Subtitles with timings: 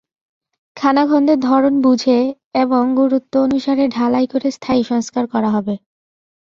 [0.77, 2.19] খানাখন্দের ধরন বুঝে
[2.55, 5.75] এবং গুরুত্ব অনুসারে ঢালাই করে স্থায়ী সংস্কার করা হবে।